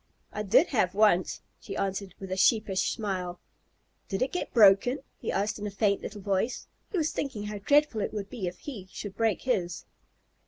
[0.33, 3.39] "I did have once," she answered with a sheepish smile.
[4.09, 6.65] "Did it get broken?" he asked in a faint little voice.
[6.91, 9.85] He was thinking how dreadful it would be if he should break his.